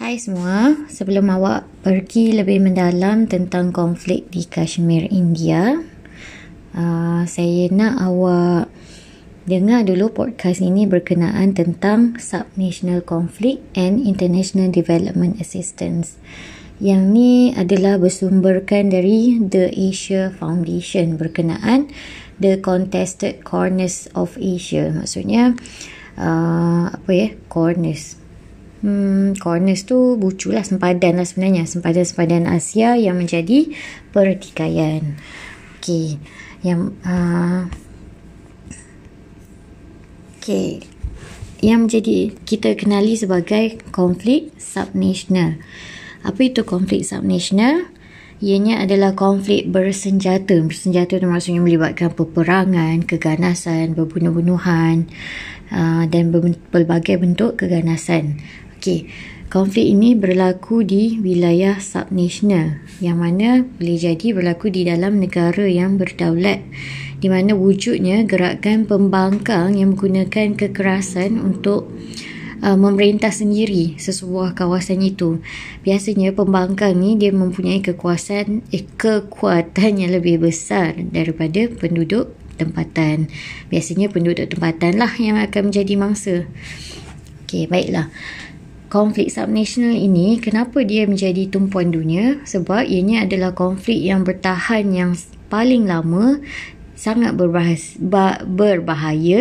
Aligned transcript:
Hai 0.00 0.16
semua, 0.16 0.88
sebelum 0.88 1.28
awak 1.28 1.68
pergi 1.84 2.32
lebih 2.32 2.64
mendalam 2.64 3.28
tentang 3.28 3.76
konflik 3.76 4.24
di 4.32 4.48
Kashmir, 4.48 5.04
India, 5.12 5.84
uh, 6.72 7.28
saya 7.28 7.68
nak 7.68 8.00
awak 8.00 8.72
dengar 9.44 9.84
dulu 9.84 10.08
podcast 10.08 10.64
ini 10.64 10.88
berkenaan 10.88 11.52
tentang 11.52 12.16
subnational 12.16 13.04
conflict 13.04 13.60
and 13.76 14.00
international 14.00 14.72
development 14.72 15.36
assistance. 15.44 16.16
Yang 16.80 17.02
ni 17.12 17.32
adalah 17.52 18.00
bersumberkan 18.00 18.88
dari 18.88 19.44
The 19.44 19.76
Asia 19.76 20.32
Foundation 20.32 21.20
berkenaan 21.20 21.92
the 22.40 22.56
contested 22.64 23.44
corners 23.44 24.08
of 24.16 24.40
Asia. 24.40 24.88
Maksudnya 24.88 25.52
uh, 26.16 26.88
apa 26.96 27.10
ya? 27.12 27.28
Corners 27.52 28.21
hmm, 28.82 29.38
corners 29.38 29.86
tu 29.88 30.18
bucu 30.18 30.52
lah 30.52 30.66
sempadan 30.66 31.22
lah 31.22 31.26
sebenarnya. 31.26 31.64
Sempadan-sempadan 31.64 32.50
Asia 32.50 32.98
yang 32.98 33.16
menjadi 33.16 33.70
pertikaian. 34.10 35.16
Okey 35.80 36.18
yang 36.62 36.94
uh, 37.02 37.66
okey. 40.38 40.86
Yang 41.62 41.78
menjadi 41.78 42.18
kita 42.42 42.74
kenali 42.74 43.14
sebagai 43.14 43.78
konflik 43.94 44.50
subnational. 44.58 45.62
Apa 46.26 46.50
itu 46.50 46.66
konflik 46.66 47.06
subnational? 47.06 47.86
Ianya 48.42 48.82
adalah 48.82 49.14
konflik 49.14 49.70
bersenjata. 49.70 50.58
Bersenjata 50.66 51.22
itu 51.22 51.26
maksudnya 51.30 51.62
melibatkan 51.62 52.10
peperangan, 52.10 53.06
keganasan, 53.06 53.94
berbunuh-bunuhan 53.94 55.06
uh, 55.70 56.02
dan 56.10 56.34
berbagai 56.74 57.22
bentuk 57.22 57.62
keganasan. 57.62 58.42
Okey, 58.82 59.06
konflik 59.46 59.94
ini 59.94 60.18
berlaku 60.18 60.82
di 60.82 61.22
wilayah 61.22 61.78
subnational 61.78 62.82
yang 62.98 63.22
mana 63.22 63.62
boleh 63.62 63.94
jadi 63.94 64.34
berlaku 64.34 64.74
di 64.74 64.82
dalam 64.82 65.22
negara 65.22 65.70
yang 65.70 66.02
berdaulat 66.02 66.66
di 67.22 67.30
mana 67.30 67.54
wujudnya 67.54 68.26
gerakan 68.26 68.82
pembangkang 68.90 69.78
yang 69.78 69.94
menggunakan 69.94 70.58
kekerasan 70.58 71.38
untuk 71.38 71.94
uh, 72.58 72.74
memerintah 72.74 73.30
sendiri 73.30 73.94
sesebuah 74.02 74.58
kawasan 74.58 74.98
itu. 74.98 75.38
Biasanya 75.86 76.34
pembangkang 76.34 76.98
ni 76.98 77.14
dia 77.14 77.30
mempunyai 77.30 77.86
kekuasaan 77.86 78.66
eh, 78.74 78.82
kekuatan 78.98 80.02
yang 80.02 80.10
lebih 80.10 80.42
besar 80.42 80.98
daripada 80.98 81.70
penduduk 81.70 82.34
tempatan. 82.58 83.30
Biasanya 83.70 84.10
penduduk 84.10 84.50
tempatan 84.50 84.98
lah 84.98 85.14
yang 85.22 85.38
akan 85.38 85.70
menjadi 85.70 85.94
mangsa. 85.94 86.50
Okey, 87.46 87.70
baiklah 87.70 88.10
konflik 88.92 89.32
subnational 89.32 89.96
ini 89.96 90.36
kenapa 90.36 90.84
dia 90.84 91.08
menjadi 91.08 91.48
tumpuan 91.48 91.88
dunia? 91.88 92.44
Sebab 92.44 92.84
ianya 92.84 93.24
adalah 93.24 93.56
konflik 93.56 93.96
yang 93.96 94.20
bertahan 94.20 94.92
yang 94.92 95.16
paling 95.48 95.88
lama 95.88 96.44
sangat 96.92 97.32
berbahaya 98.44 99.40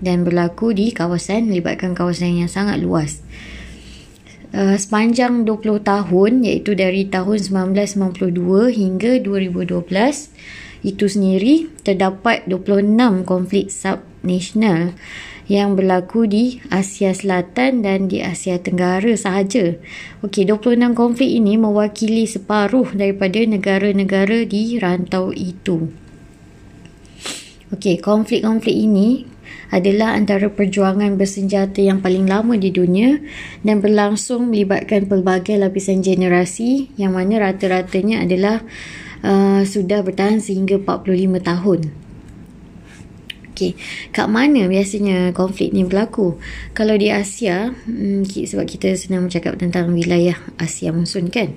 dan 0.00 0.24
berlaku 0.24 0.72
di 0.72 0.96
kawasan 0.96 1.52
melibatkan 1.52 1.92
kawasan 1.92 2.40
yang 2.40 2.48
sangat 2.48 2.80
luas. 2.80 3.20
Uh, 4.56 4.80
sepanjang 4.80 5.44
20 5.44 5.84
tahun 5.84 6.40
iaitu 6.48 6.72
dari 6.72 7.04
tahun 7.04 7.36
1992 7.68 8.32
hingga 8.72 9.20
2012 9.20 9.84
itu 10.88 11.04
sendiri 11.04 11.68
terdapat 11.84 12.48
26 12.48 13.28
konflik 13.28 13.68
subnational 13.68 14.96
yang 15.46 15.78
berlaku 15.78 16.26
di 16.26 16.58
Asia 16.68 17.14
Selatan 17.14 17.86
dan 17.86 18.10
di 18.10 18.22
Asia 18.22 18.58
Tenggara 18.58 19.14
sahaja. 19.14 19.78
Okey, 20.26 20.46
26 20.46 20.94
konflik 20.98 21.30
ini 21.30 21.54
mewakili 21.54 22.26
separuh 22.26 22.90
daripada 22.94 23.38
negara-negara 23.46 24.42
di 24.46 24.78
rantau 24.82 25.30
itu. 25.30 25.90
Okey, 27.70 27.98
konflik-konflik 27.98 28.74
ini 28.74 29.26
adalah 29.74 30.14
antara 30.14 30.46
perjuangan 30.46 31.18
bersenjata 31.18 31.82
yang 31.82 31.98
paling 31.98 32.26
lama 32.26 32.54
di 32.54 32.70
dunia 32.70 33.18
dan 33.66 33.82
berlangsung 33.82 34.54
melibatkan 34.54 35.10
pelbagai 35.10 35.58
lapisan 35.58 36.02
generasi 36.02 36.94
yang 36.94 37.18
mana 37.18 37.50
rata-ratanya 37.50 38.22
adalah 38.22 38.62
uh, 39.26 39.66
sudah 39.66 40.06
bertahan 40.06 40.38
sehingga 40.38 40.78
45 40.78 41.42
tahun. 41.42 42.05
Okey, 43.56 43.72
kat 44.12 44.28
mana 44.28 44.68
biasanya 44.68 45.32
konflik 45.32 45.72
ni 45.72 45.80
berlaku? 45.80 46.36
Kalau 46.76 46.92
di 46.92 47.08
Asia, 47.08 47.72
hmm, 47.72 48.28
sebab 48.28 48.68
kita 48.68 48.92
sedang 49.00 49.24
bercakap 49.24 49.56
tentang 49.56 49.96
wilayah 49.96 50.36
Asia 50.60 50.92
monsun 50.92 51.32
kan. 51.32 51.56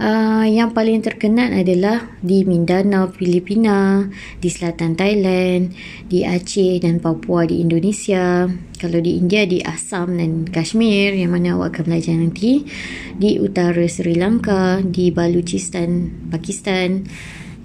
Uh, 0.00 0.48
yang 0.48 0.72
paling 0.72 1.04
terkenal 1.04 1.52
adalah 1.52 2.08
di 2.24 2.48
Mindanao, 2.48 3.12
Filipina, 3.12 4.08
di 4.40 4.48
selatan 4.48 4.96
Thailand, 4.96 5.76
di 6.08 6.24
Aceh 6.24 6.80
dan 6.80 7.04
Papua 7.04 7.44
di 7.44 7.60
Indonesia. 7.60 8.48
Kalau 8.80 9.04
di 9.04 9.20
India, 9.20 9.44
di 9.44 9.60
Assam 9.60 10.16
dan 10.16 10.48
Kashmir 10.48 11.20
yang 11.20 11.36
mana 11.36 11.60
awak 11.60 11.76
akan 11.76 11.92
belajar 11.92 12.16
nanti. 12.16 12.64
Di 13.12 13.36
utara 13.44 13.84
Sri 13.92 14.16
Lanka, 14.16 14.80
di 14.80 15.12
Baluchistan, 15.12 16.08
Pakistan 16.32 17.04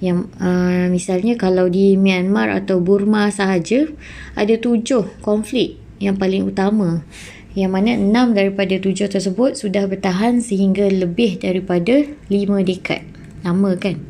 yang 0.01 0.25
uh, 0.41 0.89
misalnya 0.89 1.37
kalau 1.37 1.69
di 1.69 1.93
Myanmar 1.93 2.49
atau 2.49 2.81
Burma 2.81 3.29
sahaja 3.29 3.85
ada 4.33 4.57
tujuh 4.57 5.21
konflik 5.21 5.77
yang 6.01 6.17
paling 6.17 6.49
utama. 6.49 7.05
Yang 7.53 7.71
mana 7.71 7.91
enam 7.93 8.33
daripada 8.33 8.81
tujuh 8.81 9.11
tersebut 9.11 9.53
sudah 9.53 9.85
bertahan 9.85 10.41
sehingga 10.41 10.89
lebih 10.89 11.37
daripada 11.37 12.01
lima 12.33 12.65
dekad. 12.65 13.05
Lama 13.45 13.77
kan? 13.77 14.01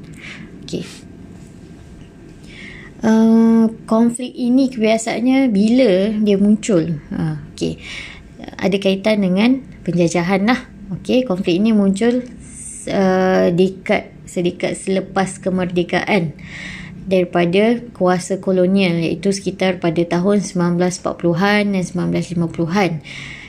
Okey. 0.64 0.88
Uh, 3.02 3.68
konflik 3.90 4.32
ini 4.32 4.72
kebiasaannya 4.72 5.52
bila 5.52 6.16
dia 6.24 6.38
muncul? 6.40 7.02
Uh, 7.12 7.36
okey. 7.52 7.82
Ada 8.62 8.80
kaitan 8.80 9.28
dengan 9.28 9.60
penjajahan 9.84 10.48
lah. 10.48 10.72
Okey 10.96 11.28
konflik 11.28 11.60
ini 11.60 11.76
muncul 11.76 12.24
uh, 12.88 13.54
dekad 13.54 14.10
sedikit 14.26 14.74
selepas 14.78 15.38
kemerdekaan 15.44 16.34
daripada 17.06 17.82
kuasa 17.98 18.38
kolonial 18.38 19.02
iaitu 19.02 19.34
sekitar 19.34 19.82
pada 19.82 20.06
tahun 20.06 20.46
1940-an 20.46 21.76
dan 21.76 21.84
1950-an 21.84 22.92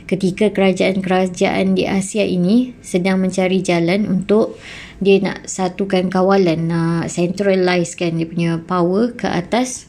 ketika 0.09 0.53
kerajaan-kerajaan 0.53 1.77
di 1.77 1.85
Asia 1.89 2.25
ini 2.25 2.77
sedang 2.85 3.21
mencari 3.23 3.65
jalan 3.65 4.09
untuk 4.09 4.59
dia 4.99 5.19
nak 5.23 5.49
satukan 5.49 6.13
kawalan 6.13 6.69
nak 6.69 7.09
centralize 7.09 7.97
kan 7.97 8.19
dia 8.19 8.29
punya 8.29 8.51
power 8.61 9.15
ke 9.15 9.29
atas 9.29 9.89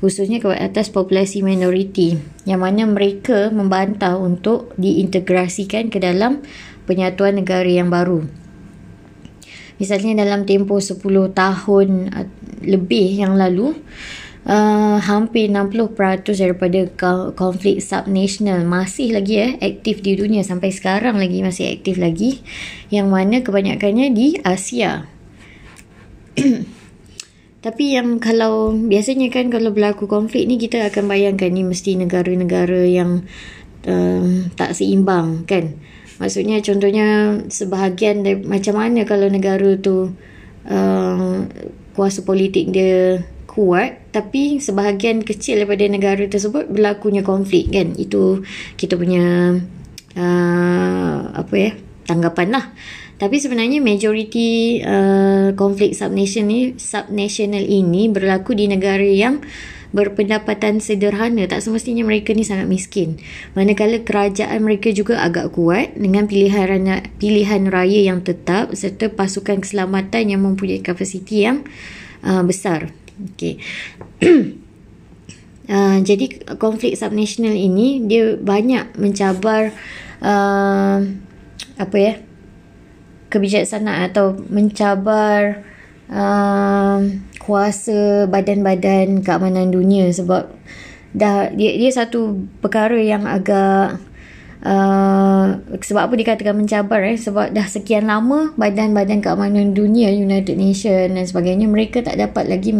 khususnya 0.00 0.40
ke 0.40 0.48
atas 0.56 0.88
populasi 0.88 1.44
minoriti 1.44 2.16
yang 2.48 2.64
mana 2.64 2.88
mereka 2.88 3.52
membantah 3.52 4.16
untuk 4.16 4.72
diintegrasikan 4.80 5.92
ke 5.92 6.00
dalam 6.00 6.40
penyatuan 6.88 7.36
negara 7.36 7.68
yang 7.68 7.92
baru 7.92 8.39
misalnya 9.80 10.22
dalam 10.22 10.44
tempoh 10.44 10.78
10 10.78 11.00
tahun 11.32 11.88
uh, 12.12 12.28
lebih 12.60 13.24
yang 13.24 13.40
lalu 13.40 13.72
uh, 14.46 15.00
hampir 15.00 15.48
60% 15.48 15.96
daripada 16.36 16.80
konflik 17.32 17.80
subnational 17.80 18.62
masih 18.68 19.16
lagi 19.16 19.40
eh 19.40 19.52
aktif 19.58 20.04
di 20.04 20.16
dunia. 20.20 20.44
Sampai 20.46 20.70
sekarang 20.70 21.16
lagi 21.16 21.40
masih 21.40 21.72
aktif 21.72 21.96
lagi 21.96 22.44
yang 22.92 23.08
mana 23.08 23.40
kebanyakannya 23.40 24.12
di 24.12 24.38
Asia. 24.40 25.08
Tapi 27.64 27.84
yang 27.92 28.16
kalau 28.24 28.72
biasanya 28.72 29.28
kan 29.28 29.52
kalau 29.52 29.76
berlaku 29.76 30.08
konflik 30.08 30.48
ni 30.48 30.56
kita 30.56 30.80
akan 30.88 31.12
bayangkan 31.12 31.52
ni 31.52 31.60
mesti 31.60 31.92
negara-negara 31.92 32.88
yang 32.88 33.28
uh, 33.84 34.48
tak 34.56 34.72
seimbang 34.72 35.44
kan 35.44 35.76
Maksudnya 36.20 36.60
contohnya 36.60 37.40
sebahagian 37.48 38.20
dari, 38.20 38.44
macam 38.44 38.76
mana 38.76 39.08
kalau 39.08 39.32
negara 39.32 39.80
tu 39.80 40.12
uh, 40.68 41.36
kuasa 41.96 42.20
politik 42.22 42.68
dia 42.70 43.24
kuat 43.48 44.14
tapi 44.14 44.62
sebahagian 44.62 45.26
kecil 45.26 45.64
daripada 45.64 45.88
negara 45.90 46.22
tersebut 46.28 46.68
berlakunya 46.68 47.24
konflik 47.24 47.72
kan. 47.72 47.96
Itu 47.96 48.44
kita 48.76 49.00
punya 49.00 49.56
uh, 50.14 51.18
apa 51.32 51.54
ya 51.56 51.72
tanggapan 52.04 52.52
lah. 52.52 52.64
Tapi 53.20 53.36
sebenarnya 53.36 53.84
majoriti 53.84 54.80
uh, 54.80 55.52
konflik 55.52 55.92
subnation 55.92 56.48
ni, 56.48 56.72
subnational 56.80 57.64
ini 57.64 58.08
berlaku 58.08 58.56
di 58.56 58.64
negara 58.64 59.04
yang 59.04 59.44
berpendapatan 59.90 60.78
sederhana. 60.78 61.46
Tak 61.50 61.62
semestinya 61.62 62.06
mereka 62.06 62.34
ni 62.34 62.46
sangat 62.46 62.66
miskin. 62.70 63.18
Manakala 63.54 64.02
kerajaan 64.02 64.62
mereka 64.62 64.90
juga 64.94 65.22
agak 65.22 65.54
kuat 65.54 65.94
dengan 65.98 66.30
pilihan 66.30 67.06
pilihan 67.18 67.62
raya 67.68 68.00
yang 68.06 68.22
tetap 68.22 68.74
serta 68.74 69.10
pasukan 69.10 69.62
keselamatan 69.62 70.34
yang 70.34 70.40
mempunyai 70.42 70.82
kapasiti 70.82 71.46
yang 71.46 71.66
uh, 72.22 72.42
besar. 72.46 72.94
Okey. 73.34 73.58
Uh, 75.70 76.02
jadi 76.02 76.42
konflik 76.58 76.98
subnational 76.98 77.54
ini 77.54 78.02
dia 78.02 78.34
banyak 78.34 78.98
mencabar 78.98 79.70
uh, 80.18 80.98
apa 81.78 81.94
ya 81.94 82.18
kebijaksanaan 83.30 84.10
atau 84.10 84.34
mencabar 84.50 85.62
uh, 86.10 86.98
kuasa 87.40 88.26
badan-badan 88.28 89.22
keamanan 89.24 89.70
dunia 89.72 90.10
sebab 90.10 90.50
dah 91.14 91.50
dia 91.50 91.74
dia 91.74 91.90
satu 91.90 92.46
perkara 92.60 92.98
yang 92.98 93.26
agak 93.26 93.98
Uh, 94.60 95.56
sebab 95.80 96.04
apa 96.04 96.14
dikatakan 96.20 96.52
mencabar 96.52 97.00
eh 97.00 97.16
sebab 97.16 97.48
dah 97.48 97.64
sekian 97.64 98.12
lama 98.12 98.52
badan-badan 98.60 99.24
keamanan 99.24 99.72
dunia 99.72 100.12
United 100.12 100.52
Nations 100.52 101.16
dan 101.16 101.24
sebagainya 101.24 101.64
mereka 101.64 102.04
tak 102.04 102.20
dapat 102.20 102.44
lagi 102.44 102.76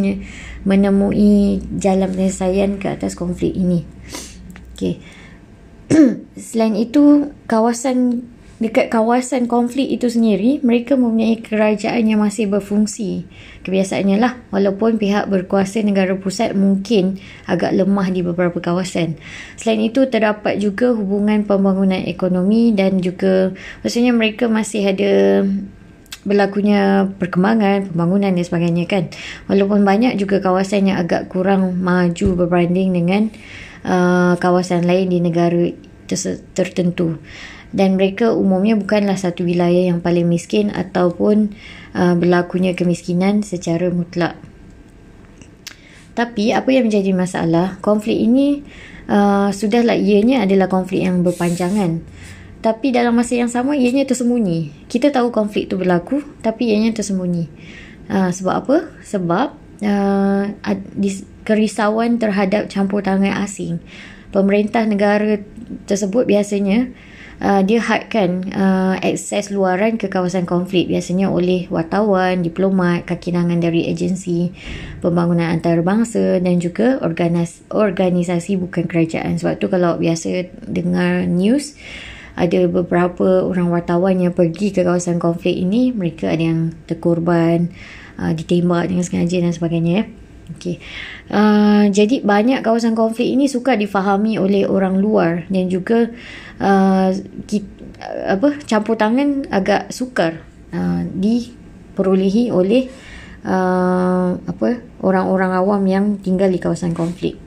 menemui 0.69 1.65
jalan 1.81 2.12
penyelesaian 2.12 2.77
ke 2.77 2.85
atas 2.85 3.17
konflik 3.17 3.56
ini. 3.56 3.88
Okey. 4.77 5.00
Selain 6.37 6.77
itu 6.77 7.32
kawasan 7.49 8.29
dekat 8.60 8.92
kawasan 8.92 9.48
konflik 9.48 9.88
itu 9.88 10.12
sendiri 10.12 10.60
mereka 10.60 10.92
mempunyai 10.92 11.40
kerajaan 11.40 12.04
yang 12.04 12.20
masih 12.20 12.44
berfungsi. 12.44 13.24
Kebiasaannya 13.64 14.16
lah 14.20 14.36
walaupun 14.52 15.00
pihak 15.00 15.32
berkuasa 15.32 15.80
negara 15.80 16.12
pusat 16.20 16.52
mungkin 16.52 17.16
agak 17.48 17.72
lemah 17.72 18.12
di 18.12 18.20
beberapa 18.20 18.60
kawasan. 18.60 19.16
Selain 19.56 19.80
itu 19.80 20.04
terdapat 20.12 20.60
juga 20.60 20.92
hubungan 20.92 21.48
pembangunan 21.48 22.04
ekonomi 22.04 22.76
dan 22.76 23.00
juga 23.00 23.56
maksudnya 23.80 24.12
mereka 24.12 24.44
masih 24.52 24.92
ada 24.92 25.12
berlakunya 26.20 27.08
perkembangan 27.16 27.96
pembangunan 27.96 28.36
dan 28.36 28.44
sebagainya 28.44 28.84
kan. 28.84 29.08
Walaupun 29.48 29.88
banyak 29.88 30.20
juga 30.20 30.44
kawasan 30.44 30.92
yang 30.92 31.00
agak 31.00 31.32
kurang 31.32 31.80
maju 31.80 32.44
berbanding 32.44 32.92
dengan 32.92 33.32
uh, 33.88 34.36
kawasan 34.36 34.84
lain 34.84 35.08
di 35.08 35.18
negara 35.24 35.72
tertentu 36.52 37.16
dan 37.70 37.94
mereka 37.94 38.34
umumnya 38.34 38.75
bukanlah 38.75 39.14
satu 39.14 39.46
wilayah 39.46 39.94
yang 39.94 40.02
paling 40.02 40.26
miskin 40.26 40.75
ataupun 40.75 41.55
uh, 41.94 42.14
berlakunya 42.19 42.75
kemiskinan 42.75 43.46
secara 43.46 43.90
mutlak. 43.90 44.34
Tapi 46.19 46.50
apa 46.50 46.69
yang 46.75 46.90
menjadi 46.90 47.14
masalah, 47.14 47.78
konflik 47.78 48.19
ini 48.19 48.67
uh, 49.06 49.55
sudahlah 49.55 49.94
ianya 49.94 50.43
adalah 50.43 50.67
konflik 50.67 51.06
yang 51.06 51.22
berpanjangan. 51.22 52.02
Tapi 52.61 52.93
dalam 52.93 53.17
masa 53.17 53.40
yang 53.40 53.49
sama 53.49 53.72
ianya 53.72 54.05
tersembunyi. 54.05 54.84
Kita 54.90 55.08
tahu 55.08 55.32
konflik 55.32 55.70
itu 55.70 55.81
berlaku 55.81 56.20
tapi 56.44 56.75
ianya 56.75 56.93
tersembunyi. 56.93 57.49
Uh, 58.11 58.28
sebab 58.34 58.55
apa? 58.67 58.76
Sebab 59.00 59.49
uh, 59.81 60.44
kerisauan 61.46 62.20
terhadap 62.20 62.69
campur 62.69 63.00
tangan 63.00 63.32
asing. 63.40 63.81
Pemerintah 64.31 64.87
negara 64.87 65.43
tersebut 65.91 66.27
biasanya 66.27 66.91
uh, 67.43 67.62
dia 67.67 67.81
hadkan 67.82 68.47
uh, 68.53 68.94
akses 69.00 69.50
luaran 69.50 69.97
ke 69.97 70.06
kawasan 70.06 70.47
konflik 70.47 70.87
biasanya 70.87 71.32
oleh 71.32 71.67
wartawan, 71.73 72.44
diplomat, 72.44 73.09
kaki 73.09 73.35
tangan 73.35 73.59
dari 73.59 73.88
agensi 73.91 74.55
pembangunan 75.03 75.50
antarabangsa 75.50 76.38
dan 76.38 76.62
juga 76.62 77.00
organis- 77.03 77.65
organisasi 77.73 78.61
bukan 78.61 78.87
kerajaan. 78.87 79.41
Sebab 79.41 79.59
tu 79.59 79.67
kalau 79.67 79.99
biasa 79.99 80.47
dengar 80.69 81.27
news 81.27 81.75
ada 82.38 82.71
beberapa 82.71 83.43
orang 83.43 83.69
wartawan 83.69 84.17
yang 84.23 84.32
pergi 84.32 84.71
ke 84.71 84.87
kawasan 84.87 85.19
konflik 85.19 85.59
ini 85.59 85.91
mereka 85.91 86.31
ada 86.31 86.55
yang 86.55 86.73
terkorban 86.87 87.75
uh, 88.17 88.32
ditembak 88.32 88.88
dengan 88.88 89.05
sengaja 89.05 89.43
dan 89.43 89.53
sebagainya 89.53 90.06
Okay. 90.56 90.82
Uh, 91.31 91.87
jadi 91.94 92.26
banyak 92.26 92.67
kawasan 92.67 92.99
konflik 92.99 93.31
ini 93.31 93.47
suka 93.47 93.79
difahami 93.79 94.37
oleh 94.37 94.67
orang 94.67 94.99
luar 94.99 95.47
dan 95.47 95.70
juga 95.70 96.11
uh, 96.58 97.11
ki, 97.47 97.62
uh, 98.02 98.35
apa 98.35 98.58
campur 98.67 98.99
tangan 98.99 99.47
agak 99.49 99.94
sukar 99.94 100.43
uh, 100.75 101.06
diperolehi 101.06 102.50
oleh 102.50 102.91
uh, 103.47 104.37
apa 104.37 104.82
orang-orang 105.00 105.52
awam 105.55 105.82
yang 105.87 106.05
tinggal 106.19 106.50
di 106.50 106.58
kawasan 106.58 106.93
konflik. 106.93 107.38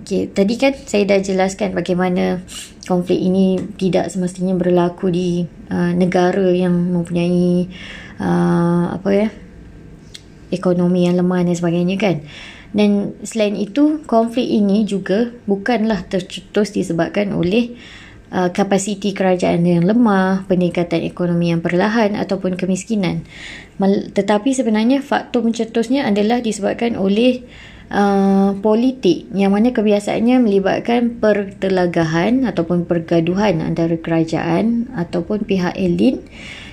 Okay, 0.00 0.26
tadi 0.26 0.58
kan 0.58 0.74
saya 0.74 1.06
dah 1.06 1.22
jelaskan 1.22 1.70
bagaimana 1.70 2.42
konflik 2.90 3.22
ini 3.22 3.62
tidak 3.78 4.10
semestinya 4.10 4.58
berlaku 4.58 5.06
di 5.06 5.46
uh, 5.70 5.94
negara 5.94 6.50
yang 6.50 6.74
mempunyai 6.74 7.70
uh, 8.20 8.94
apa 8.94 9.08
ya 9.10 9.28
ekonomi 10.52 11.08
yang 11.08 11.16
lemah 11.18 11.42
dan 11.42 11.56
sebagainya 11.56 11.96
kan 11.96 12.16
dan 12.70 13.18
selain 13.26 13.58
itu 13.58 14.04
konflik 14.06 14.46
ini 14.46 14.86
juga 14.86 15.34
bukanlah 15.50 16.06
tercetus 16.06 16.70
disebabkan 16.70 17.34
oleh 17.34 17.74
uh, 18.30 18.50
kapasiti 18.54 19.10
kerajaan 19.10 19.66
yang 19.66 19.82
lemah, 19.82 20.46
peningkatan 20.46 21.02
ekonomi 21.02 21.50
yang 21.50 21.62
perlahan 21.62 22.14
ataupun 22.14 22.54
kemiskinan. 22.54 23.26
Mal- 23.82 24.14
tetapi 24.14 24.54
sebenarnya 24.54 25.02
faktor 25.02 25.42
mencetusnya 25.42 26.06
adalah 26.06 26.38
disebabkan 26.38 26.94
oleh 26.94 27.42
uh, 27.90 28.54
politik 28.62 29.26
yang 29.34 29.50
mana 29.50 29.74
kebiasaannya 29.74 30.38
melibatkan 30.38 31.18
pertelagahan 31.18 32.46
ataupun 32.46 32.86
pergaduhan 32.86 33.66
antara 33.66 33.98
kerajaan 33.98 34.86
ataupun 34.94 35.42
pihak 35.42 35.74
elit 35.74 36.22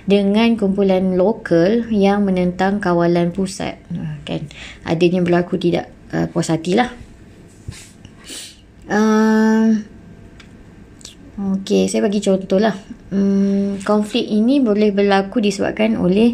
dengan 0.08 0.56
kumpulan 0.56 1.20
lokal 1.20 1.86
yang 1.92 2.24
menentang 2.24 2.80
kawalan 2.80 3.36
pusat 3.36 3.78
uh, 3.92 4.18
kan 4.24 4.48
adanya 4.88 5.20
berlaku 5.20 5.60
tidak 5.60 5.92
uh, 6.16 6.32
puas 6.32 6.48
hati 6.48 6.80
lah 6.80 6.96
uh, 8.88 9.76
Okey, 11.38 11.86
saya 11.86 12.02
bagi 12.02 12.18
contoh 12.18 12.58
lah. 12.58 12.74
Hmm, 13.14 13.78
konflik 13.86 14.26
ini 14.26 14.58
boleh 14.58 14.90
berlaku 14.90 15.38
disebabkan 15.38 15.94
oleh 15.94 16.34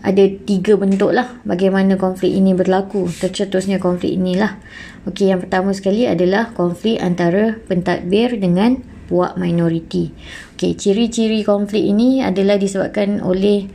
ada 0.00 0.24
tiga 0.48 0.80
bentuk 0.80 1.12
lah 1.12 1.44
bagaimana 1.44 2.00
konflik 2.00 2.32
ini 2.32 2.56
berlaku. 2.56 3.04
Tercetusnya 3.04 3.76
konflik 3.76 4.16
inilah. 4.16 4.56
Okey, 5.04 5.28
yang 5.28 5.44
pertama 5.44 5.76
sekali 5.76 6.08
adalah 6.08 6.56
konflik 6.56 7.04
antara 7.04 7.60
pentadbir 7.68 8.40
dengan 8.40 8.80
puak 9.06 9.36
minoriti. 9.36 10.12
Okey, 10.56 10.74
ciri-ciri 10.76 11.44
konflik 11.44 11.84
ini 11.84 12.24
adalah 12.24 12.56
disebabkan 12.56 13.20
oleh 13.20 13.68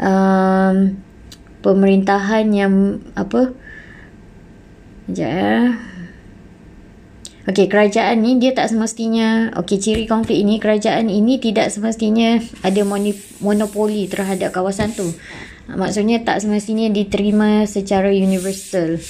um, 0.00 0.96
pemerintahan 1.60 2.46
yang 2.52 3.04
apa? 3.14 3.52
Sekejap 5.10 5.30
ya. 5.30 5.54
Okey, 7.50 7.66
kerajaan 7.66 8.22
ni 8.22 8.38
dia 8.38 8.54
tak 8.54 8.70
semestinya 8.70 9.50
okey 9.58 9.80
ciri 9.80 10.04
konflik 10.06 10.38
ini 10.38 10.62
kerajaan 10.62 11.10
ini 11.10 11.40
tidak 11.40 11.72
semestinya 11.72 12.38
ada 12.62 12.84
monopoli 13.42 14.06
terhadap 14.06 14.54
kawasan 14.54 14.94
tu. 14.94 15.10
Maksudnya 15.66 16.22
tak 16.22 16.44
semestinya 16.44 16.86
diterima 16.92 17.66
secara 17.66 18.12
universal. 18.12 19.02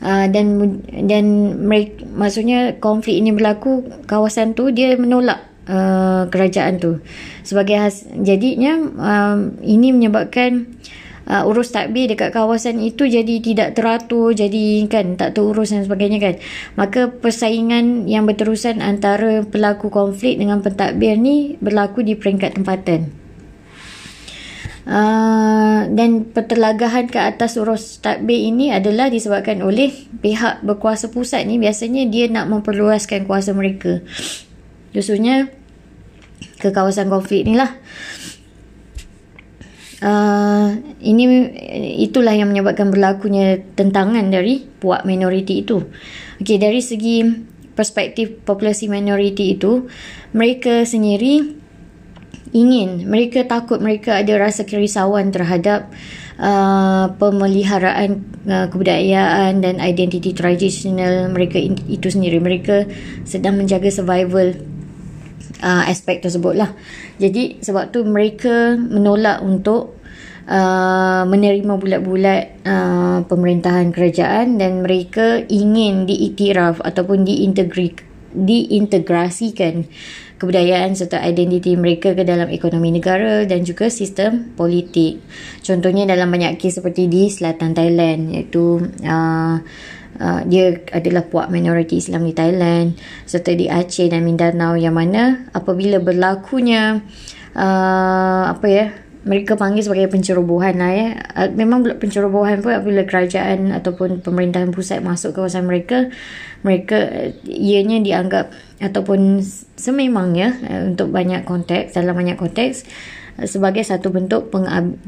Uh, 0.00 0.24
dan 0.32 0.56
dan 1.04 1.24
mereka, 1.60 2.08
maksudnya 2.16 2.80
konflik 2.80 3.20
ini 3.20 3.36
berlaku 3.36 3.84
kawasan 4.08 4.56
tu 4.56 4.72
dia 4.72 4.96
menolak 4.96 5.44
uh, 5.68 6.24
kerajaan 6.32 6.80
tu. 6.80 7.04
Sebagai 7.44 7.76
has, 7.76 8.08
jadinya 8.08 8.80
um, 8.80 9.60
ini 9.60 9.92
menyebabkan 9.92 10.72
uh, 11.28 11.44
urus 11.44 11.76
takbir 11.76 12.08
dekat 12.08 12.32
kawasan 12.32 12.80
itu 12.80 13.04
jadi 13.04 13.44
tidak 13.44 13.76
teratur 13.76 14.32
jadi 14.32 14.88
kan 14.88 15.20
tak 15.20 15.36
terurus 15.36 15.76
dan 15.76 15.84
sebagainya 15.84 16.18
kan. 16.18 16.34
Maka 16.80 17.12
persaingan 17.12 18.08
yang 18.08 18.24
berterusan 18.24 18.80
antara 18.80 19.44
pelaku 19.44 19.92
konflik 19.92 20.40
dengan 20.40 20.64
pentadbir 20.64 21.20
ni 21.20 21.60
berlaku 21.60 22.00
di 22.00 22.16
peringkat 22.16 22.56
tempatan 22.56 23.19
Uh, 24.80 25.84
dan 25.92 26.24
pertelagahan 26.32 27.04
ke 27.04 27.20
atas 27.20 27.60
urus 27.60 28.00
takbir 28.00 28.40
ini 28.40 28.72
adalah 28.72 29.12
disebabkan 29.12 29.60
oleh 29.60 29.92
pihak 30.24 30.64
berkuasa 30.64 31.12
pusat 31.12 31.44
ni. 31.44 31.60
Biasanya 31.60 32.08
dia 32.08 32.32
nak 32.32 32.48
memperluaskan 32.48 33.28
kuasa 33.28 33.52
mereka. 33.52 34.00
Khususnya 34.96 35.52
ke 36.56 36.72
kawasan 36.72 37.12
konflik 37.12 37.44
ni 37.44 37.60
lah. 37.60 37.76
Uh, 40.00 40.80
ini 41.04 41.28
itulah 42.00 42.32
yang 42.32 42.48
menyebabkan 42.48 42.88
berlakunya 42.88 43.60
tentangan 43.76 44.32
dari 44.32 44.64
puak 44.64 45.04
minoriti 45.04 45.60
itu. 45.60 45.84
Okay, 46.40 46.56
dari 46.56 46.80
segi 46.80 47.20
perspektif 47.76 48.40
populasi 48.48 48.88
minoriti 48.88 49.60
itu 49.60 49.92
mereka 50.32 50.88
sendiri 50.88 51.59
ingin. 52.50 53.06
Mereka 53.06 53.46
takut 53.46 53.78
mereka 53.78 54.20
ada 54.20 54.34
rasa 54.38 54.66
kerisauan 54.66 55.30
terhadap 55.30 55.90
uh, 56.40 57.12
pemeliharaan 57.14 58.24
uh, 58.48 58.66
kebudayaan 58.72 59.62
dan 59.62 59.78
identiti 59.78 60.34
tradisional 60.34 61.30
mereka 61.30 61.60
itu 61.62 62.08
sendiri. 62.10 62.42
Mereka 62.42 62.90
sedang 63.28 63.60
menjaga 63.60 63.92
survival 63.92 64.56
uh, 65.62 65.84
aspek 65.86 66.24
tersebut 66.24 66.54
lah. 66.56 66.70
Jadi 67.20 67.60
sebab 67.60 67.92
tu 67.92 68.02
mereka 68.02 68.74
menolak 68.74 69.44
untuk 69.44 70.00
uh, 70.48 71.22
menerima 71.28 71.72
bulat-bulat 71.76 72.42
uh, 72.64 73.18
pemerintahan 73.28 73.92
kerajaan 73.94 74.56
dan 74.58 74.82
mereka 74.82 75.44
ingin 75.46 76.08
diiktiraf 76.08 76.80
ataupun 76.82 77.22
diintegri 77.28 77.94
diintegrasikan 78.30 79.90
kebudayaan 80.40 80.96
serta 80.96 81.20
identiti 81.20 81.76
mereka 81.76 82.16
ke 82.16 82.24
dalam 82.24 82.48
ekonomi 82.48 82.88
negara 82.88 83.44
dan 83.44 83.60
juga 83.60 83.92
sistem 83.92 84.56
politik. 84.56 85.20
Contohnya 85.60 86.08
dalam 86.08 86.32
banyak 86.32 86.56
kes 86.56 86.80
seperti 86.80 87.12
di 87.12 87.28
selatan 87.28 87.76
Thailand 87.76 88.32
iaitu 88.32 88.80
uh, 89.04 89.60
Uh, 90.20 90.44
dia 90.44 90.76
adalah 90.92 91.24
puak 91.24 91.48
minoriti 91.48 91.96
Islam 91.96 92.28
di 92.28 92.36
Thailand 92.36 92.92
serta 93.24 93.56
di 93.56 93.72
Aceh 93.72 94.04
dan 94.04 94.20
Mindanao 94.20 94.76
yang 94.76 94.92
mana 94.92 95.48
apabila 95.56 95.96
berlakunya 95.96 97.00
uh, 97.56 98.44
apa 98.52 98.66
ya 98.68 98.92
mereka 99.20 99.52
panggil 99.52 99.84
sebagai 99.84 100.08
pencerobohan 100.08 100.80
lah 100.80 100.92
ya. 100.92 101.08
Memang 101.52 101.84
pencerobohan 102.00 102.64
pun 102.64 102.72
apabila 102.72 103.04
kerajaan 103.04 103.68
ataupun 103.76 104.24
pemerintahan 104.24 104.72
pusat 104.72 105.04
masuk 105.04 105.36
ke 105.36 105.44
kawasan 105.44 105.68
mereka, 105.68 106.08
mereka 106.64 107.28
ianya 107.44 108.00
dianggap 108.00 108.52
ataupun 108.80 109.44
sememangnya 109.76 110.56
eh, 110.64 110.82
untuk 110.88 111.12
banyak 111.12 111.44
konteks, 111.44 111.96
dalam 111.96 112.16
banyak 112.16 112.40
konteks 112.40 112.88
eh, 113.36 113.48
sebagai 113.48 113.84
satu 113.84 114.08
bentuk 114.08 114.48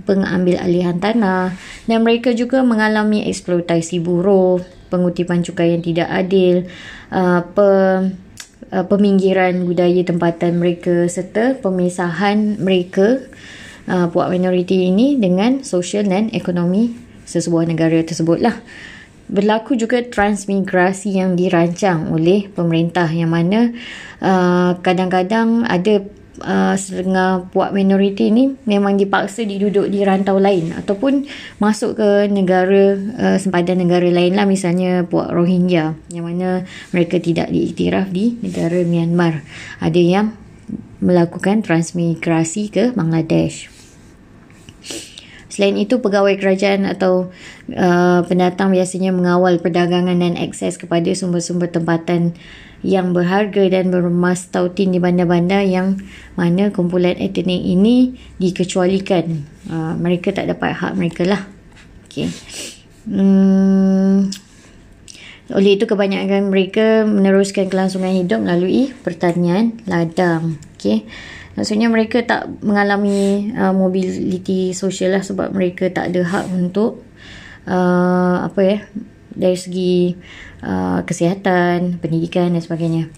pengambil 0.05 0.61
alihan 0.61 1.01
tanah 1.01 1.57
dan 1.89 1.99
mereka 2.05 2.37
juga 2.37 2.61
mengalami 2.61 3.25
eksploitasi 3.33 4.05
buruh, 4.05 4.61
pengutipan 4.93 5.41
cukai 5.41 5.73
yang 5.73 5.81
tidak 5.81 6.09
adil, 6.13 6.69
uh, 7.09 7.41
peminggiran 8.73 9.69
budaya 9.69 10.01
tempatan 10.01 10.57
mereka 10.57 11.05
serta 11.05 11.61
pemisahan 11.61 12.57
mereka 12.57 13.21
uh, 13.89 14.07
puak 14.11 14.29
minoriti 14.31 14.91
ini 14.91 15.19
dengan 15.19 15.63
sosial 15.67 16.07
dan 16.07 16.31
ekonomi 16.35 16.93
sesebuah 17.27 17.67
negara 17.71 18.03
tersebut 18.03 18.39
lah. 18.43 18.61
Berlaku 19.33 19.79
juga 19.81 20.05
transmigrasi 20.05 21.17
yang 21.17 21.39
dirancang 21.39 22.13
oleh 22.13 22.53
pemerintah 22.53 23.09
yang 23.09 23.33
mana 23.33 23.73
uh, 24.21 24.77
kadang-kadang 24.85 25.65
ada 25.65 26.05
uh, 26.45 26.75
setengah 26.77 27.49
puak 27.49 27.73
minoriti 27.73 28.29
ini 28.29 28.53
memang 28.69 28.99
dipaksa 28.99 29.47
diduduk 29.47 29.89
di 29.89 30.05
rantau 30.05 30.37
lain 30.37 30.75
ataupun 30.77 31.25
masuk 31.63 31.97
ke 31.97 32.29
negara 32.29 32.99
uh, 32.99 33.39
sempadan 33.39 33.81
negara 33.81 34.11
lain 34.11 34.37
lah 34.37 34.45
misalnya 34.45 35.07
puak 35.07 35.33
Rohingya 35.33 35.97
yang 36.13 36.29
mana 36.29 36.67
mereka 36.93 37.17
tidak 37.17 37.49
diiktiraf 37.49 38.11
di 38.13 38.37
negara 38.43 38.85
Myanmar. 38.85 39.41
Ada 39.81 40.01
yang 40.03 40.42
melakukan 41.03 41.61
transmigrasi 41.61 42.71
ke 42.71 42.85
Bangladesh. 42.95 43.69
Selain 45.53 45.77
itu, 45.77 46.01
pegawai 46.01 46.33
kerajaan 46.41 46.89
atau 46.89 47.29
uh, 47.77 48.25
pendatang 48.25 48.73
biasanya 48.73 49.13
mengawal 49.13 49.61
perdagangan 49.61 50.17
dan 50.17 50.41
akses 50.41 50.81
kepada 50.81 51.13
sumber-sumber 51.13 51.69
tempatan 51.69 52.33
yang 52.81 53.13
berharga 53.13 53.69
dan 53.69 53.93
bermas 53.93 54.49
tautin 54.49 54.91
di 54.91 54.99
bandar-bandar 54.99 55.63
yang 55.63 56.01
mana 56.41 56.73
kumpulan 56.73 57.21
etnik 57.21 57.63
ini 57.63 58.17
dikecualikan. 58.41 59.45
Uh, 59.69 59.93
mereka 60.01 60.33
tak 60.33 60.49
dapat 60.49 60.73
hak 60.73 60.97
mereka 60.97 61.29
lah. 61.29 61.45
Okay. 62.09 62.33
Hmm, 63.05 64.33
oleh 65.53 65.77
itu 65.77 65.85
kebanyakan 65.85 66.49
mereka 66.49 67.05
meneruskan 67.05 67.69
kelangsungan 67.69 68.13
hidup 68.13 68.41
melalui 68.41 68.93
pertanian 69.05 69.77
ladang. 69.85 70.57
Okay. 70.77 71.05
Maksudnya 71.53 71.93
mereka 71.93 72.25
tak 72.25 72.49
mengalami 72.65 73.53
uh, 73.53 73.77
mobility 73.77 74.73
sosial 74.73 75.13
lah 75.13 75.21
sebab 75.21 75.53
mereka 75.53 75.93
tak 75.93 76.09
ada 76.09 76.25
hak 76.25 76.49
untuk 76.49 77.05
uh, 77.69 78.49
apa 78.49 78.61
ya 78.65 78.79
dari 79.37 79.57
segi 79.57 80.17
uh, 80.65 81.05
kesihatan, 81.05 82.01
pendidikan 82.01 82.57
dan 82.57 82.63
sebagainya. 82.65 83.13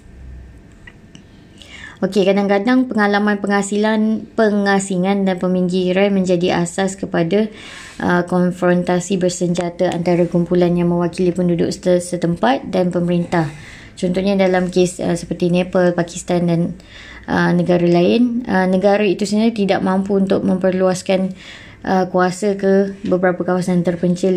Okey, 2.05 2.29
kadang-kadang 2.29 2.85
pengalaman 2.85 3.41
penghasilan, 3.41 4.29
pengasingan 4.37 5.25
dan 5.25 5.41
peminggiran 5.41 6.13
menjadi 6.13 6.61
asas 6.61 7.01
kepada 7.01 7.49
uh, 7.97 8.29
konfrontasi 8.29 9.17
bersenjata 9.17 9.89
antara 9.89 10.29
kumpulan 10.29 10.77
yang 10.77 10.93
mewakili 10.93 11.33
penduduk 11.33 11.73
setempat 11.73 12.69
dan 12.69 12.93
pemerintah. 12.93 13.49
Contohnya 13.97 14.37
dalam 14.37 14.69
kes 14.69 15.01
uh, 15.01 15.17
seperti 15.17 15.49
Nepal, 15.49 15.97
Pakistan 15.97 16.45
dan 16.45 16.61
uh, 17.25 17.57
negara 17.57 17.89
lain, 17.89 18.45
uh, 18.53 18.69
negara 18.69 19.01
itu 19.01 19.25
sebenarnya 19.25 19.65
tidak 19.65 19.81
mampu 19.81 20.21
untuk 20.21 20.45
memperluaskan 20.45 21.33
uh, 21.85 22.09
kuasa 22.09 22.57
ke 22.57 22.97
beberapa 23.05 23.45
kawasan 23.45 23.85
terpencil 23.85 24.35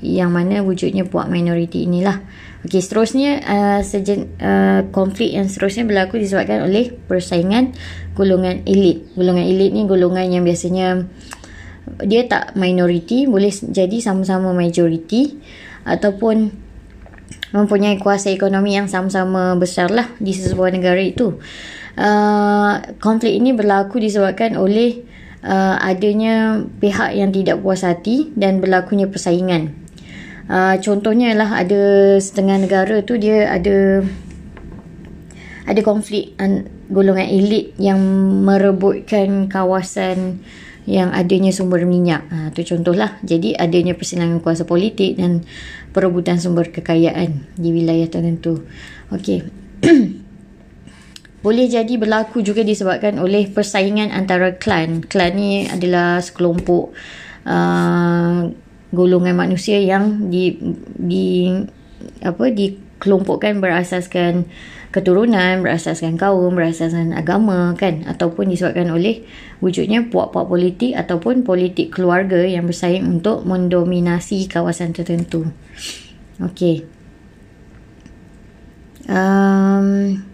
yang 0.00 0.32
mana 0.32 0.64
wujudnya 0.64 1.04
puak 1.06 1.28
minoriti 1.28 1.84
inilah. 1.84 2.24
Okey, 2.66 2.82
seterusnya 2.82 3.44
uh, 3.46 3.80
sejen, 3.86 4.34
uh, 4.42 4.88
konflik 4.90 5.30
yang 5.36 5.46
seterusnya 5.46 5.86
berlaku 5.86 6.18
disebabkan 6.18 6.66
oleh 6.66 6.90
persaingan 6.90 7.76
golongan 8.18 8.66
elit. 8.66 9.14
Golongan 9.14 9.46
elit 9.46 9.70
ni 9.70 9.86
golongan 9.86 10.26
yang 10.26 10.42
biasanya 10.42 11.06
dia 12.02 12.26
tak 12.26 12.58
minoriti, 12.58 13.30
boleh 13.30 13.54
jadi 13.54 14.02
sama-sama 14.02 14.50
majoriti 14.50 15.38
ataupun 15.86 16.50
mempunyai 17.54 18.02
kuasa 18.02 18.34
ekonomi 18.34 18.74
yang 18.74 18.90
sama-sama 18.90 19.54
besar 19.54 19.94
lah 19.94 20.10
di 20.18 20.34
sebuah 20.34 20.74
negara 20.74 20.98
itu. 20.98 21.38
Uh, 21.96 22.82
konflik 22.98 23.38
ini 23.38 23.54
berlaku 23.54 24.02
disebabkan 24.02 24.58
oleh 24.58 25.05
uh, 25.46 25.78
adanya 25.78 26.66
pihak 26.82 27.14
yang 27.14 27.30
tidak 27.30 27.62
puas 27.62 27.86
hati 27.86 28.34
dan 28.34 28.58
berlakunya 28.58 29.06
persaingan. 29.06 29.72
Uh, 30.46 30.78
contohnya 30.82 31.34
lah 31.34 31.62
ada 31.62 32.14
setengah 32.18 32.66
negara 32.66 33.02
tu 33.02 33.18
dia 33.18 33.50
ada 33.50 34.02
ada 35.66 35.80
konflik 35.82 36.38
golongan 36.86 37.26
elit 37.26 37.74
yang 37.82 37.98
merebutkan 38.46 39.50
kawasan 39.50 40.38
yang 40.86 41.10
adanya 41.10 41.50
sumber 41.50 41.82
minyak. 41.82 42.22
Ha, 42.30 42.54
tu 42.54 42.62
contohlah. 42.62 43.18
Jadi 43.26 43.58
adanya 43.58 43.98
persilangan 43.98 44.38
kuasa 44.38 44.62
politik 44.62 45.18
dan 45.18 45.42
perebutan 45.90 46.38
sumber 46.38 46.70
kekayaan 46.70 47.42
di 47.58 47.74
wilayah 47.74 48.06
tertentu. 48.06 48.62
Okey. 49.10 49.42
Boleh 51.46 51.70
jadi 51.70 51.94
berlaku 51.94 52.42
juga 52.42 52.66
disebabkan 52.66 53.22
oleh 53.22 53.46
persaingan 53.46 54.10
antara 54.10 54.58
klan. 54.58 55.06
Klan 55.06 55.38
ni 55.38 55.70
adalah 55.70 56.18
sekelompok 56.18 56.90
uh, 57.46 58.50
golongan 58.90 59.38
manusia 59.38 59.78
yang 59.78 60.26
di 60.26 60.58
di 60.98 61.46
apa 62.18 62.50
dikelompokkan 62.50 63.62
berasaskan 63.62 64.50
keturunan, 64.90 65.62
berasaskan 65.62 66.18
kaum, 66.18 66.50
berasaskan 66.50 67.14
agama 67.14 67.78
kan 67.78 68.02
ataupun 68.10 68.50
disebabkan 68.50 68.90
oleh 68.90 69.22
wujudnya 69.62 70.02
puak-puak 70.10 70.50
politik 70.50 70.98
ataupun 70.98 71.46
politik 71.46 71.94
keluarga 71.94 72.42
yang 72.42 72.66
bersaing 72.66 73.06
untuk 73.06 73.46
mendominasi 73.46 74.50
kawasan 74.50 74.90
tertentu. 74.90 75.46
Okey. 76.42 76.82
Um, 79.06 80.26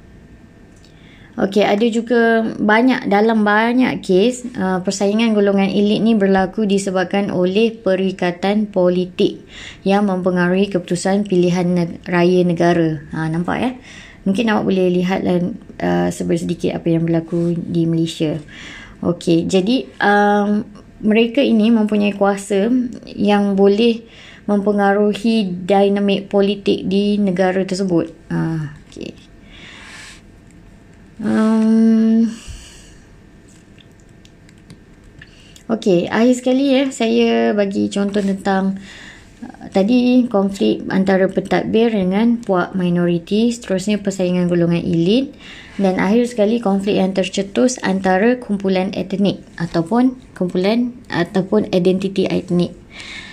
Okey, 1.32 1.64
ada 1.64 1.86
juga 1.88 2.44
banyak 2.44 3.08
dalam 3.08 3.40
banyak 3.40 4.04
kes 4.04 4.52
uh, 4.52 4.84
persaingan 4.84 5.32
golongan 5.32 5.72
elit 5.72 6.04
ni 6.04 6.12
berlaku 6.12 6.68
disebabkan 6.68 7.32
oleh 7.32 7.72
perikatan 7.72 8.68
politik 8.68 9.40
yang 9.80 10.04
mempengaruhi 10.12 10.68
keputusan 10.68 11.24
pilihan 11.24 11.64
ne- 11.72 11.96
raya 12.04 12.44
negara. 12.44 13.00
Ha, 13.16 13.32
nampak 13.32 13.56
ya? 13.64 13.70
Mungkin 14.28 14.52
awak 14.52 14.68
boleh 14.68 14.92
lihat 14.92 15.24
uh, 15.24 16.12
sedikit 16.12 16.76
apa 16.76 16.92
yang 16.92 17.08
berlaku 17.08 17.56
di 17.56 17.88
Malaysia. 17.88 18.36
Okey, 19.00 19.48
jadi 19.48 19.88
um, 20.04 20.68
mereka 21.00 21.40
ini 21.40 21.72
mempunyai 21.72 22.12
kuasa 22.12 22.68
yang 23.08 23.56
boleh 23.56 24.04
mempengaruhi 24.44 25.64
dinamik 25.64 26.28
politik 26.28 26.84
di 26.84 27.16
negara 27.16 27.64
tersebut. 27.64 28.12
Uh, 28.28 28.68
okey. 28.92 29.21
Um, 31.22 32.26
Okey, 35.70 36.10
akhir 36.10 36.34
sekali 36.34 36.74
ya 36.74 36.90
saya 36.90 37.54
bagi 37.54 37.86
contoh 37.88 38.20
tentang 38.20 38.82
tadi 39.70 40.26
konflik 40.26 40.84
antara 40.90 41.30
pentadbir 41.30 41.94
dengan 41.94 42.36
puak 42.42 42.74
minoriti 42.76 43.48
seterusnya 43.54 44.02
persaingan 44.02 44.50
golongan 44.50 44.82
elit 44.82 45.32
dan 45.80 45.96
akhir 45.96 46.28
sekali 46.28 46.60
konflik 46.60 47.00
yang 47.00 47.16
tercetus 47.16 47.80
antara 47.80 48.36
kumpulan 48.36 48.92
etnik 48.92 49.40
ataupun 49.56 50.18
kumpulan 50.36 50.92
ataupun 51.08 51.72
identiti 51.72 52.28
etnik. 52.28 52.76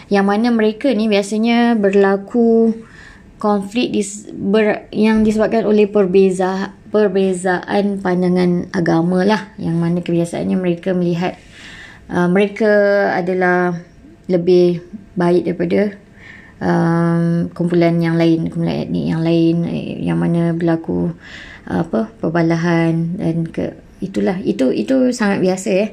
Yang 0.07 0.25
mana 0.25 0.47
mereka 0.53 0.93
ni 0.93 1.11
biasanya 1.11 1.75
berlaku 1.75 2.71
konflik 3.41 3.91
dis, 3.91 4.31
ber, 4.31 4.87
yang 4.95 5.27
disebabkan 5.27 5.67
oleh 5.67 5.91
perbeza, 5.91 6.78
perbezaan 6.89 8.01
pandangan 8.01 8.67
agama 8.75 9.25
lah. 9.25 9.53
Yang 9.55 9.75
mana 9.77 9.99
kebiasaannya 10.01 10.57
mereka 10.57 10.91
melihat 10.93 11.37
uh, 12.09 12.27
mereka 12.29 12.71
adalah 13.15 13.77
lebih 14.29 14.85
baik 15.17 15.49
daripada 15.49 15.97
um, 16.61 17.49
kumpulan 17.53 17.97
yang 17.97 18.13
lain 18.13 18.49
kumpulan 18.49 18.85
etnik 18.85 19.05
yang 19.09 19.21
lain 19.25 19.55
eh, 19.65 19.97
yang 20.05 20.21
mana 20.21 20.53
berlaku 20.53 21.13
apa 21.69 22.09
perbalahan 22.17 23.17
dan 23.17 23.45
ke 23.45 23.77
itulah. 24.01 24.37
Itu 24.41 24.73
itu 24.73 25.13
sangat 25.13 25.41
biasa 25.41 25.69
eh 25.69 25.89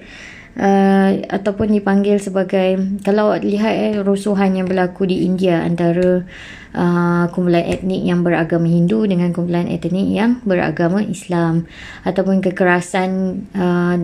uh, 0.56 1.10
ataupun 1.28 1.76
dipanggil 1.76 2.16
sebagai 2.18 2.80
kalau 3.04 3.36
lihat 3.36 3.72
eh 3.72 3.94
rusuhan 4.00 4.56
yang 4.56 4.66
berlaku 4.66 5.06
di 5.08 5.24
India 5.28 5.62
antara 5.62 6.24
uh, 6.74 7.24
kumpulan 7.30 7.64
etnik 7.64 8.02
yang 8.02 8.24
beragama 8.24 8.66
Hindu 8.66 9.04
dengan 9.04 9.30
kumpulan 9.32 9.68
etnik 9.68 10.08
yang 10.08 10.40
beragama 10.42 11.04
Islam 11.04 11.68
ataupun 12.02 12.40
kekerasan 12.40 13.08
uh, 13.52 13.96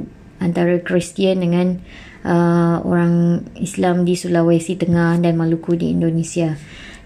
antara 0.43 0.79
Kristian 0.83 1.41
dengan 1.41 1.81
uh, 2.27 2.83
orang 2.83 3.47
Islam 3.59 4.03
di 4.03 4.19
Sulawesi 4.19 4.75
Tengah 4.79 5.19
dan 5.23 5.39
Maluku 5.39 5.79
di 5.79 5.95
Indonesia. 5.95 6.55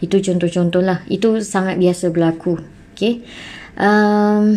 Itu 0.00 0.20
contoh-contoh 0.20 0.84
lah. 0.84 1.04
Itu 1.08 1.40
sangat 1.40 1.80
biasa 1.80 2.12
berlaku. 2.12 2.60
Okay. 2.96 3.24
Um, 3.76 4.56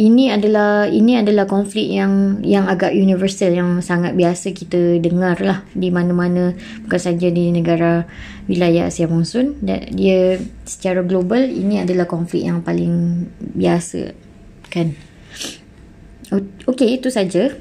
ini 0.00 0.32
adalah 0.32 0.88
ini 0.88 1.20
adalah 1.20 1.44
konflik 1.44 1.92
yang 1.92 2.40
yang 2.40 2.64
agak 2.64 2.96
universal 2.96 3.52
yang 3.52 3.84
sangat 3.84 4.16
biasa 4.16 4.56
kita 4.56 4.96
dengar 4.96 5.36
lah 5.44 5.60
di 5.76 5.92
mana-mana. 5.92 6.56
Bukan 6.88 7.00
saja 7.00 7.28
di 7.28 7.52
negara 7.52 8.08
wilayah 8.48 8.88
Asia 8.88 9.04
Monsun 9.04 9.60
dan 9.60 9.92
dia 9.92 10.40
secara 10.64 11.04
global 11.04 11.44
ini 11.44 11.84
adalah 11.84 12.08
konflik 12.08 12.48
yang 12.48 12.64
paling 12.64 13.28
biasa 13.36 14.16
kan? 14.72 14.96
Okey 16.64 16.96
itu 16.96 17.12
saja 17.12 17.52